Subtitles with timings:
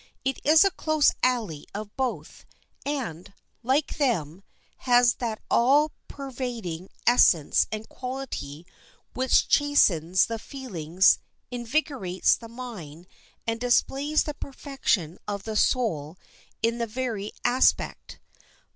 [0.25, 2.43] It is a close ally of both,
[2.87, 4.41] and, like them,
[4.77, 8.65] has that all pervading essence and quality
[9.13, 11.19] which chastens the feelings,
[11.51, 13.05] invigorates the mind,
[13.45, 16.17] and displays the perfection of the soul
[16.63, 18.19] in the very aspect.